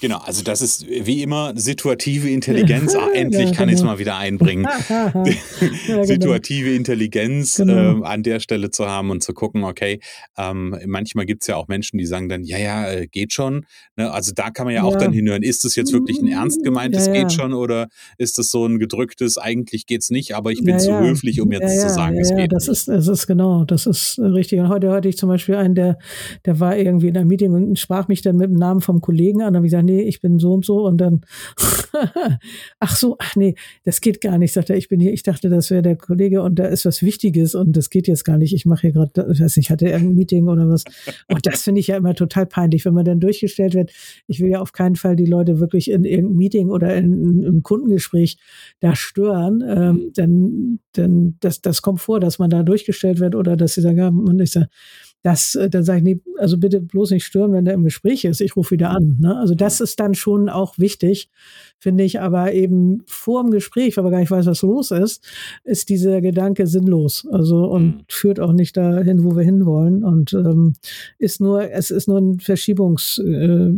Genau, 0.00 0.18
also 0.18 0.42
das 0.42 0.62
ist 0.62 0.86
wie 0.88 1.22
immer 1.22 1.52
situative 1.56 2.30
Intelligenz. 2.30 2.94
Ah, 3.04 3.08
endlich 3.12 3.50
ja, 3.50 3.54
kann 3.54 3.68
ich 3.68 3.74
es 3.74 3.80
genau. 3.80 3.92
mal 3.92 3.98
wieder 3.98 4.16
einbringen. 4.16 4.66
ja, 4.88 5.08
genau. 5.08 6.04
situative 6.04 6.74
Intelligenz 6.74 7.56
genau. 7.56 8.02
äh, 8.02 8.04
an 8.04 8.22
der 8.22 8.38
Stelle 8.38 8.70
zu 8.70 8.86
haben 8.86 9.10
und 9.10 9.22
zu 9.22 9.34
gucken, 9.34 9.64
okay, 9.64 10.00
ähm, 10.38 10.78
manchmal 10.86 11.26
gibt 11.26 11.42
es 11.42 11.48
ja 11.48 11.56
auch 11.56 11.66
Menschen, 11.66 11.98
die 11.98 12.06
sagen 12.06 12.28
dann, 12.28 12.44
ja, 12.44 12.58
ja, 12.58 12.88
äh, 12.88 13.06
geht 13.08 13.32
schon. 13.32 13.66
Ne? 13.96 14.10
Also 14.12 14.32
da 14.34 14.50
kann 14.50 14.66
man 14.66 14.74
ja, 14.74 14.84
auch 14.84 14.96
dann 14.96 15.12
hinhören, 15.12 15.42
ist 15.42 15.64
das 15.64 15.74
jetzt 15.74 15.92
wirklich 15.92 16.18
ein 16.20 16.28
ernst 16.28 16.62
gemeintes 16.62 17.10
geht 17.10 17.32
schon 17.32 17.52
oder 17.52 17.88
ist 18.16 18.38
das 18.38 18.50
so 18.50 18.64
ein 18.64 18.78
gedrücktes, 18.78 19.38
eigentlich 19.38 19.86
geht 19.86 20.02
es 20.02 20.10
nicht, 20.10 20.34
aber 20.34 20.52
ich 20.52 20.62
bin 20.62 20.78
zu 20.78 20.96
höflich, 20.96 21.40
um 21.40 21.50
jetzt 21.50 21.80
zu 21.80 21.90
sagen, 21.90 22.16
es 22.18 22.34
geht 22.34 22.52
das 22.52 22.68
Ist, 22.68 22.88
das 22.88 23.08
ist 23.08 23.26
genau, 23.26 23.64
das 23.64 23.86
ist 23.86 24.18
richtig. 24.18 24.60
Und 24.60 24.68
heute 24.68 24.88
hörte 24.88 25.08
ich 25.08 25.16
zum 25.16 25.28
Beispiel 25.28 25.56
einen, 25.56 25.74
der, 25.74 25.98
der 26.46 26.60
war 26.60 26.76
irgendwie 26.76 27.08
in 27.08 27.16
einem 27.16 27.28
Meeting 27.28 27.52
und 27.52 27.78
sprach 27.78 28.08
mich 28.08 28.22
dann 28.22 28.36
mit 28.36 28.50
dem 28.50 28.56
Namen 28.56 28.80
vom 28.80 29.00
Kollegen 29.00 29.42
an 29.42 29.56
und 29.56 29.64
ich 29.64 29.73
gesagt, 29.74 29.86
nee, 29.86 30.02
ich 30.02 30.20
bin 30.20 30.38
so 30.38 30.52
und 30.52 30.64
so 30.64 30.86
und 30.86 30.98
dann, 30.98 31.22
ach 32.80 32.96
so, 32.96 33.16
ach 33.18 33.36
nee, 33.36 33.54
das 33.84 34.00
geht 34.00 34.20
gar 34.20 34.38
nicht, 34.38 34.52
sagt 34.52 34.70
er, 34.70 34.76
ich 34.76 34.88
bin 34.88 35.00
hier, 35.00 35.12
ich 35.12 35.22
dachte, 35.22 35.48
das 35.48 35.70
wäre 35.70 35.82
der 35.82 35.96
Kollege 35.96 36.42
und 36.42 36.58
da 36.58 36.66
ist 36.66 36.84
was 36.84 37.02
Wichtiges 37.02 37.54
und 37.54 37.76
das 37.76 37.90
geht 37.90 38.08
jetzt 38.08 38.24
gar 38.24 38.38
nicht, 38.38 38.54
ich 38.54 38.66
mache 38.66 38.82
hier 38.82 38.92
gerade, 38.92 39.32
ich 39.32 39.40
weiß 39.40 39.56
nicht, 39.56 39.70
hatte 39.70 39.88
er 39.88 39.98
ein 39.98 40.14
Meeting 40.14 40.48
oder 40.48 40.68
was? 40.68 40.84
Und 41.28 41.46
das 41.46 41.62
finde 41.62 41.80
ich 41.80 41.88
ja 41.88 41.96
immer 41.96 42.14
total 42.14 42.46
peinlich, 42.46 42.84
wenn 42.84 42.94
man 42.94 43.04
dann 43.04 43.20
durchgestellt 43.20 43.74
wird, 43.74 43.92
ich 44.26 44.40
will 44.40 44.50
ja 44.50 44.60
auf 44.60 44.72
keinen 44.72 44.96
Fall 44.96 45.16
die 45.16 45.26
Leute 45.26 45.60
wirklich 45.60 45.90
in 45.90 46.04
irgendeinem 46.04 46.36
Meeting 46.36 46.70
oder 46.70 46.94
in, 46.96 47.44
einem 47.44 47.62
Kundengespräch 47.62 48.38
da 48.80 48.94
stören, 48.94 49.62
ähm, 49.66 50.12
denn, 50.16 50.80
denn 50.96 51.36
das, 51.40 51.60
das 51.60 51.82
kommt 51.82 52.00
vor, 52.00 52.20
dass 52.20 52.38
man 52.38 52.50
da 52.50 52.62
durchgestellt 52.62 53.20
wird 53.20 53.34
oder 53.34 53.56
dass 53.56 53.74
sie 53.74 53.80
sagen, 53.80 53.98
ja, 53.98 54.10
man 54.10 54.38
ist 54.38 54.54
ja, 54.54 54.66
das, 55.24 55.54
äh, 55.54 55.70
dann 55.70 55.84
sage 55.84 55.98
ich, 55.98 56.04
nee, 56.04 56.20
also 56.38 56.58
bitte 56.58 56.80
bloß 56.80 57.10
nicht 57.10 57.24
stören, 57.24 57.54
wenn 57.54 57.64
der 57.64 57.72
im 57.72 57.82
Gespräch 57.82 58.26
ist. 58.26 58.42
Ich 58.42 58.56
rufe 58.56 58.72
wieder 58.72 58.90
an. 58.90 59.16
Ne? 59.20 59.34
Also 59.34 59.54
das 59.54 59.80
ist 59.80 59.98
dann 59.98 60.14
schon 60.14 60.50
auch 60.50 60.78
wichtig, 60.78 61.30
finde 61.78 62.04
ich. 62.04 62.20
Aber 62.20 62.52
eben 62.52 63.02
vor 63.06 63.42
dem 63.42 63.50
Gespräch, 63.50 63.96
weil 63.96 64.04
man 64.04 64.12
gar 64.12 64.20
nicht 64.20 64.30
weiß, 64.30 64.44
was 64.44 64.60
los 64.60 64.90
ist, 64.90 65.26
ist 65.64 65.88
dieser 65.88 66.20
Gedanke 66.20 66.66
sinnlos. 66.66 67.26
Also 67.32 67.64
und 67.64 67.86
mhm. 67.86 68.00
führt 68.06 68.38
auch 68.38 68.52
nicht 68.52 68.76
dahin, 68.76 69.24
wo 69.24 69.34
wir 69.34 69.44
hinwollen. 69.44 70.04
Und 70.04 70.34
ähm, 70.34 70.74
ist 71.18 71.40
nur, 71.40 71.70
es 71.70 71.90
ist 71.90 72.06
nur 72.06 72.18
ein 72.18 72.38
Verschiebungs 72.38 73.18
äh, 73.24 73.70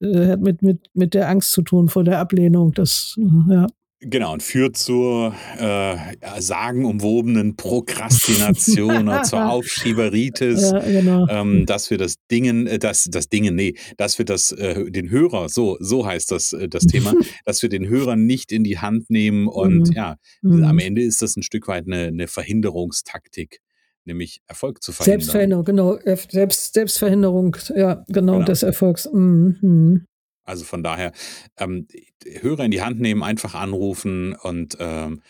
äh 0.00 0.26
hat 0.26 0.42
mit, 0.42 0.60
mit, 0.60 0.90
mit 0.92 1.14
der 1.14 1.30
Angst 1.30 1.52
zu 1.52 1.62
tun 1.62 1.88
vor 1.88 2.04
der 2.04 2.18
Ablehnung. 2.18 2.74
Das, 2.74 3.18
ja. 3.48 3.68
Genau, 4.00 4.32
und 4.32 4.44
führt 4.44 4.76
zur 4.76 5.34
äh, 5.58 5.96
sagenumwobenen 6.38 7.56
Prokrastination 7.56 9.08
oder 9.08 9.24
zur 9.24 9.44
Aufschieberitis, 9.50 10.70
ja, 10.70 10.78
genau. 10.78 11.26
ähm, 11.28 11.66
dass 11.66 11.90
wir 11.90 11.98
das 11.98 12.14
Dingen, 12.30 12.68
äh, 12.68 12.78
das, 12.78 13.08
das 13.10 13.28
Dingen, 13.28 13.56
nee, 13.56 13.74
dass 13.96 14.18
wir 14.18 14.24
das, 14.24 14.52
äh, 14.52 14.88
den 14.88 15.10
Hörer, 15.10 15.48
so, 15.48 15.76
so 15.80 16.06
heißt 16.06 16.30
das, 16.30 16.52
äh, 16.52 16.68
das 16.68 16.84
Thema, 16.84 17.12
dass 17.44 17.60
wir 17.62 17.68
den 17.68 17.88
Hörer 17.88 18.14
nicht 18.14 18.52
in 18.52 18.62
die 18.62 18.78
Hand 18.78 19.10
nehmen 19.10 19.48
und 19.48 19.88
mhm. 19.88 19.92
ja, 19.92 20.16
mhm. 20.42 20.62
am 20.62 20.78
Ende 20.78 21.02
ist 21.02 21.20
das 21.20 21.36
ein 21.36 21.42
Stück 21.42 21.66
weit 21.66 21.86
eine, 21.86 22.06
eine 22.06 22.28
Verhinderungstaktik 22.28 23.58
nämlich 24.04 24.40
Erfolg 24.46 24.82
zu 24.82 24.92
verhindern. 24.92 25.20
Selbstverhinderung, 25.20 25.64
genau. 25.66 25.98
Selbst, 26.30 26.72
Selbstverhinderung, 26.72 27.56
ja, 27.76 28.04
genau, 28.08 28.34
genau. 28.34 28.44
des 28.44 28.62
Erfolgs. 28.62 29.06
Mhm. 29.12 30.06
Also 30.48 30.64
von 30.64 30.82
daher, 30.82 31.12
ähm, 31.58 31.86
Hörer 32.40 32.64
in 32.64 32.70
die 32.70 32.82
Hand 32.82 33.00
nehmen, 33.00 33.22
einfach 33.22 33.54
anrufen 33.54 34.34
und 34.34 34.76
ähm, 34.80 35.22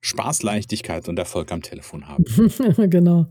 Spaß, 0.00 0.42
Leichtigkeit 0.42 1.08
und 1.08 1.18
Erfolg 1.18 1.52
am 1.52 1.62
Telefon 1.62 2.08
haben. 2.08 2.24
genau. 2.90 3.30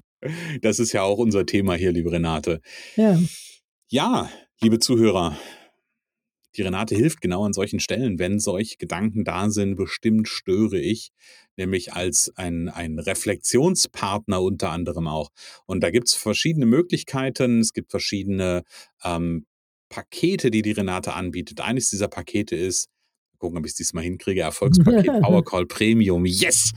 Das 0.61 0.79
ist 0.79 0.91
ja 0.91 1.01
auch 1.01 1.17
unser 1.17 1.45
Thema 1.45 1.75
hier, 1.75 1.91
liebe 1.91 2.11
Renate. 2.11 2.61
Ja. 2.95 3.19
Ja, 3.89 4.29
liebe 4.61 4.79
Zuhörer, 4.79 5.37
die 6.55 6.61
Renate 6.63 6.95
hilft 6.95 7.21
genau 7.21 7.45
an 7.45 7.53
solchen 7.53 7.79
Stellen, 7.79 8.19
wenn 8.19 8.39
solche 8.39 8.77
Gedanken 8.77 9.23
da 9.23 9.49
sind, 9.49 9.75
bestimmt 9.75 10.27
störe 10.27 10.79
ich, 10.79 11.11
nämlich 11.55 11.93
als 11.93 12.31
ein, 12.35 12.67
ein 12.69 12.99
Reflexionspartner 12.99 14.41
unter 14.41 14.71
anderem 14.71 15.07
auch. 15.07 15.29
Und 15.65 15.81
da 15.81 15.91
gibt 15.91 16.09
es 16.09 16.13
verschiedene 16.13 16.65
Möglichkeiten, 16.65 17.59
es 17.59 17.73
gibt 17.73 17.91
verschiedene 17.91 18.63
ähm, 19.03 19.45
Pakete, 19.91 20.49
die 20.49 20.61
die 20.61 20.71
Renate 20.71 21.13
anbietet. 21.13 21.61
Eines 21.61 21.89
dieser 21.89 22.07
Pakete 22.07 22.55
ist, 22.55 22.89
gucken, 23.37 23.57
ob 23.57 23.65
ich 23.65 23.71
es 23.71 23.75
diesmal 23.75 24.03
hinkriege, 24.03 24.41
Erfolgspaket 24.41 25.05
Powercall 25.21 25.65
Premium. 25.65 26.25
Yes! 26.25 26.71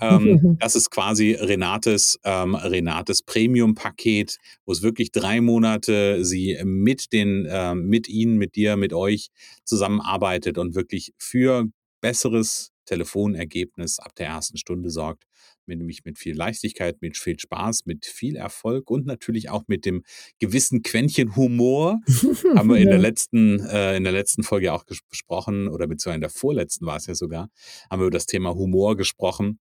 Ähm, 0.00 0.56
das 0.60 0.74
ist 0.74 0.90
quasi 0.90 1.32
Renates, 1.32 2.18
ähm, 2.24 2.54
Renates 2.54 3.22
Premium-Paket, 3.22 4.38
wo 4.64 4.72
es 4.72 4.82
wirklich 4.82 5.12
drei 5.12 5.40
Monate 5.40 6.24
sie 6.24 6.58
mit 6.64 7.12
den, 7.12 7.46
äh, 7.46 7.74
mit 7.74 8.08
Ihnen, 8.08 8.38
mit 8.38 8.56
dir, 8.56 8.76
mit 8.76 8.92
euch 8.92 9.28
zusammenarbeitet 9.64 10.56
und 10.56 10.74
wirklich 10.74 11.12
für 11.18 11.66
besseres 12.00 12.73
Telefonergebnis 12.84 13.98
ab 13.98 14.14
der 14.14 14.28
ersten 14.28 14.56
Stunde 14.56 14.90
sorgt 14.90 15.24
nämlich 15.66 16.04
mit 16.04 16.18
viel 16.18 16.36
Leichtigkeit, 16.36 17.00
mit 17.00 17.16
viel 17.16 17.38
Spaß, 17.38 17.86
mit 17.86 18.06
viel 18.06 18.36
Erfolg 18.36 18.90
und 18.90 19.06
natürlich 19.06 19.50
auch 19.50 19.64
mit 19.66 19.84
dem 19.86 20.02
gewissen 20.38 20.82
Quäntchen 20.82 21.36
Humor. 21.36 22.00
haben 22.54 22.68
wir 22.68 22.76
in 22.76 22.88
der 22.88 22.98
letzten, 22.98 23.60
äh, 23.60 23.96
in 23.96 24.04
der 24.04 24.12
letzten 24.12 24.42
Folge 24.42 24.72
auch 24.72 24.84
gesprochen, 24.86 25.68
oder 25.68 25.86
beziehungsweise 25.86 26.16
in 26.16 26.20
der 26.20 26.30
vorletzten 26.30 26.86
war 26.86 26.96
es 26.96 27.06
ja 27.06 27.14
sogar, 27.14 27.48
haben 27.90 28.00
wir 28.00 28.06
über 28.06 28.10
das 28.10 28.26
Thema 28.26 28.54
Humor 28.54 28.96
gesprochen. 28.96 29.58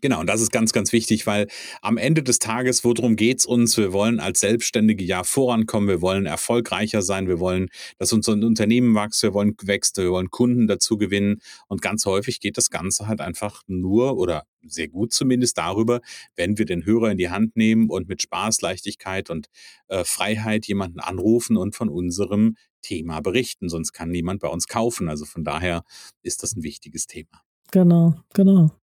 Genau, 0.00 0.20
und 0.20 0.26
das 0.26 0.40
ist 0.40 0.52
ganz, 0.52 0.72
ganz 0.72 0.92
wichtig, 0.92 1.26
weil 1.26 1.48
am 1.82 1.96
Ende 1.96 2.22
des 2.22 2.38
Tages, 2.38 2.84
worum 2.84 3.16
geht's 3.16 3.46
uns? 3.46 3.76
Wir 3.76 3.92
wollen 3.92 4.20
als 4.20 4.40
Selbstständige 4.40 5.04
ja 5.04 5.24
vorankommen, 5.24 5.88
wir 5.88 6.00
wollen 6.00 6.26
erfolgreicher 6.26 7.02
sein, 7.02 7.28
wir 7.28 7.40
wollen, 7.40 7.68
dass 7.98 8.12
unser 8.12 8.32
Unternehmen 8.32 8.94
wächst, 8.94 9.22
wir 9.22 9.34
wollen 9.34 9.54
wächst, 9.62 9.96
wir 9.96 10.10
wollen 10.10 10.30
Kunden 10.30 10.66
dazu 10.66 10.98
gewinnen. 10.98 11.40
Und 11.66 11.82
ganz 11.82 12.06
häufig 12.06 12.40
geht 12.40 12.56
das 12.56 12.70
Ganze 12.70 13.08
halt 13.08 13.20
einfach 13.20 13.62
nur 13.66 14.16
oder 14.16 14.44
sehr 14.62 14.88
gut 14.88 15.12
zumindest 15.12 15.58
darüber, 15.58 16.00
wenn 16.36 16.58
wir 16.58 16.64
den 16.64 16.84
Hörer 16.84 17.10
in 17.10 17.18
die 17.18 17.30
Hand 17.30 17.56
nehmen 17.56 17.88
und 17.90 18.08
mit 18.08 18.22
Spaß, 18.22 18.60
Leichtigkeit 18.60 19.30
und 19.30 19.46
äh, 19.88 20.04
Freiheit 20.04 20.66
jemanden 20.66 21.00
anrufen 21.00 21.56
und 21.56 21.74
von 21.74 21.88
unserem 21.88 22.56
Thema 22.82 23.20
berichten. 23.20 23.68
Sonst 23.68 23.92
kann 23.92 24.10
niemand 24.10 24.40
bei 24.40 24.48
uns 24.48 24.66
kaufen. 24.68 25.08
Also 25.08 25.24
von 25.24 25.44
daher 25.44 25.84
ist 26.22 26.42
das 26.42 26.54
ein 26.54 26.62
wichtiges 26.62 27.06
Thema. 27.06 27.42
Genau, 27.70 28.14
genau. 28.34 28.77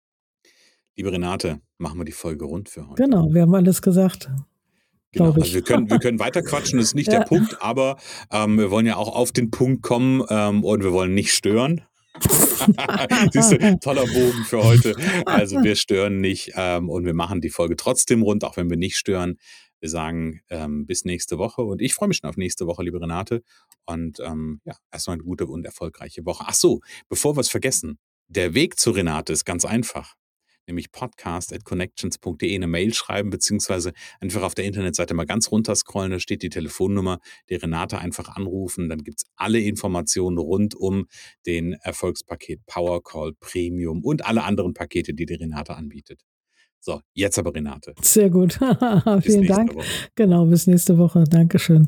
Liebe 0.96 1.12
Renate, 1.12 1.60
machen 1.80 1.98
wir 2.00 2.06
die 2.06 2.12
Folge 2.12 2.46
rund 2.46 2.70
für 2.70 2.88
heute. 2.88 3.02
Genau, 3.02 3.34
wir 3.34 3.42
haben 3.42 3.56
alles 3.56 3.82
gesagt. 3.82 4.30
Genau, 5.12 5.32
also 5.32 5.54
wir 5.54 5.64
können, 5.64 5.90
wir 5.90 5.98
können 6.00 6.20
weiter 6.20 6.44
quatschen, 6.44 6.78
das 6.78 6.90
ist 6.90 6.96
nicht 6.96 7.12
ja. 7.12 7.20
der 7.20 7.26
Punkt, 7.26 7.62
aber 7.62 7.98
ähm, 8.32 8.60
wir 8.60 8.70
wollen 8.70 8.86
ja 8.86 8.98
auch 8.98 9.16
auf 9.16 9.32
den 9.32 9.50
Punkt 9.50 9.82
kommen 9.82 10.24
ähm, 10.30 10.64
und 10.64 10.84
wir 10.84 10.92
wollen 10.92 11.16
nicht 11.16 11.34
stören. 11.34 11.82
Siehst 13.32 13.54
du, 13.54 13.80
toller 13.80 14.06
Bogen 14.06 14.44
für 14.46 14.64
heute. 14.64 14.96
Also 15.26 15.64
wir 15.64 15.76
stören 15.76 16.22
nicht 16.22 16.52
ähm, 16.56 16.90
und 16.90 17.06
wir 17.06 17.16
machen 17.16 17.42
die 17.42 17.50
Folge 17.50 17.76
trotzdem 17.76 18.22
rund, 18.22 18.44
auch 18.44 18.56
wenn 18.56 18.70
wir 18.70 18.78
nicht 18.78 18.98
stören. 18.98 19.40
Wir 19.80 19.90
sagen 19.90 20.42
ähm, 20.50 20.86
bis 20.86 21.06
nächste 21.06 21.40
Woche 21.40 21.64
und 21.64 21.82
ich 21.82 21.96
freue 21.96 22.08
mich 22.08 22.18
schon 22.18 22.30
auf 22.30 22.38
nächste 22.38 22.68
Woche, 22.68 22.84
liebe 22.84 23.02
Renate. 23.02 23.42
Und 23.86 24.20
ähm, 24.20 24.62
ja, 24.64 24.76
erstmal 24.92 25.16
eine 25.16 25.24
gute 25.24 25.48
und 25.48 25.66
erfolgreiche 25.66 26.24
Woche. 26.24 26.46
Ach 26.48 26.54
so, 26.54 26.82
bevor 27.10 27.36
wir 27.36 27.42
es 27.42 27.50
vergessen, 27.50 27.98
der 28.28 28.54
Weg 28.54 28.80
zu 28.80 28.92
Renate 28.92 29.34
ist 29.34 29.44
ganz 29.44 29.66
einfach 29.66 30.16
nämlich 30.68 30.92
podcast.connections.de, 30.92 32.56
eine 32.56 32.68
Mail 32.68 32.94
schreiben, 32.94 33.30
beziehungsweise 33.30 33.94
einfach 34.20 34.44
auf 34.44 34.56
der 34.56 34.66
Internetseite 34.66 35.14
mal 35.14 35.26
ganz 35.26 35.52
runterscrollen, 35.52 36.12
da 36.12 36.20
steht 36.20 36.44
die 36.44 36.50
Telefonnummer, 36.50 37.20
die 37.50 37.56
Renate 37.56 37.98
einfach 37.98 38.36
anrufen, 38.36 38.90
dann 38.90 39.04
gibt 39.04 39.20
es 39.20 39.26
alle 39.36 39.60
Informationen 39.60 40.38
rund 40.38 40.76
um 40.76 41.08
den 41.46 41.74
Erfolgspaket 41.74 42.66
Power 42.66 43.04
Call 43.04 43.34
Premium 43.40 44.04
und 44.04 44.26
alle 44.26 44.44
anderen 44.44 44.74
Pakete, 44.74 45.14
die 45.14 45.26
die 45.26 45.36
Renate 45.36 45.76
anbietet. 45.76 46.22
So, 46.80 47.00
jetzt 47.14 47.40
aber 47.40 47.56
Renate. 47.56 47.94
Sehr 48.02 48.30
gut. 48.30 48.54
Vielen 49.22 49.48
Dank. 49.48 49.74
Woche. 49.74 49.86
Genau, 50.16 50.46
bis 50.46 50.68
nächste 50.68 50.98
Woche. 50.98 51.24
Dankeschön. 51.24 51.88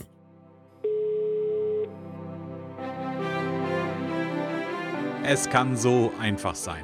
Es 5.27 5.49
kann 5.49 5.75
so 5.75 6.13
einfach 6.19 6.55
sein. 6.55 6.83